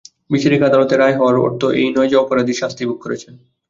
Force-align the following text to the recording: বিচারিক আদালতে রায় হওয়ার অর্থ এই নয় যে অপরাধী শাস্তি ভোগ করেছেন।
বিচারিক 0.31 0.61
আদালতে 0.69 0.95
রায় 0.95 1.15
হওয়ার 1.17 1.35
অর্থ 1.45 1.61
এই 1.81 1.89
নয় 1.95 2.09
যে 2.11 2.17
অপরাধী 2.17 2.53
শাস্তি 2.61 2.83
ভোগ 2.85 2.97
করেছেন। 3.01 3.33